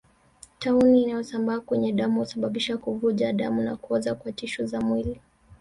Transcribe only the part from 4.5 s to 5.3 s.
za mwili